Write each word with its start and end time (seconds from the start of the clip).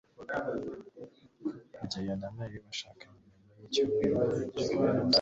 rugeyo 1.77 2.13
na 2.21 2.27
mary 2.35 2.57
bashakanye 2.65 3.23
nyuma 3.33 3.53
yicyumweru 3.61 4.11
barangije 4.19 4.73
kaminuza 4.73 5.03